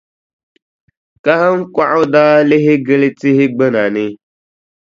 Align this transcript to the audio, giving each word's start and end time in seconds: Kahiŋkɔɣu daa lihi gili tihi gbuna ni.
Kahiŋkɔɣu 1.23 2.01
daa 2.13 2.37
lihi 2.49 2.73
gili 2.85 3.09
tihi 3.19 3.45
gbuna 3.55 3.83
ni. 3.95 4.05